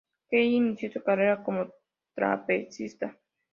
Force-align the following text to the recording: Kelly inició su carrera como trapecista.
Kelly 0.31 0.55
inició 0.55 0.91
su 0.91 1.03
carrera 1.03 1.43
como 1.43 1.67
trapecista. 2.15 3.15